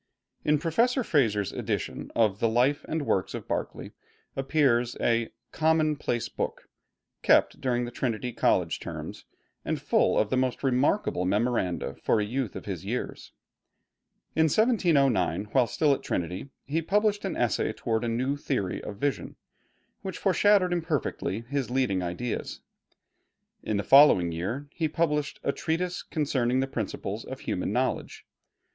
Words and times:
In 0.43 0.57
Professor 0.57 1.03
Fraser's 1.03 1.51
edition 1.53 2.11
of 2.15 2.39
the 2.39 2.49
'Life 2.49 2.83
and 2.89 3.05
Works 3.05 3.35
of 3.35 3.47
Berkeley' 3.47 3.91
appears 4.35 4.97
a 4.99 5.29
'Common 5.51 5.95
Place 5.95 6.27
Book,' 6.27 6.67
kept 7.21 7.61
during 7.61 7.85
the 7.85 7.91
Trinity 7.91 8.33
College 8.33 8.79
terms, 8.79 9.25
and 9.63 9.79
full 9.79 10.17
of 10.17 10.31
most 10.35 10.63
remarkable 10.63 11.23
memoranda 11.23 11.93
for 12.01 12.19
a 12.19 12.25
youth 12.25 12.55
of 12.55 12.65
his 12.65 12.83
years. 12.83 13.31
In 14.35 14.45
1709, 14.45 15.45
while 15.51 15.67
still 15.67 15.93
at 15.93 16.01
Trinity, 16.01 16.49
he 16.65 16.81
published 16.81 17.23
an 17.23 17.37
'Essay 17.37 17.71
toward 17.71 18.03
a 18.03 18.07
New 18.07 18.35
Theory 18.37 18.83
of 18.83 18.95
Vision,' 18.97 19.35
which 20.01 20.17
foreshadowed 20.17 20.73
imperfectly 20.73 21.41
his 21.41 21.69
leading 21.69 22.01
ideas. 22.01 22.61
In 23.61 23.77
the 23.77 23.83
following 23.83 24.31
year 24.31 24.67
he 24.73 24.87
published 24.87 25.39
a 25.43 25.51
'Treatise 25.51 26.01
concerning 26.01 26.59
the 26.59 26.65
Principles 26.65 27.23
of 27.23 27.41
Human 27.41 27.71
Knowledge.' 27.71 28.25